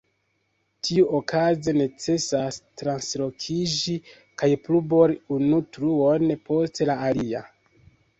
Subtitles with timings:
[0.85, 3.93] Tiuokaze necesas translokiĝi
[4.43, 7.43] kaj plu bori unu truon post la alia.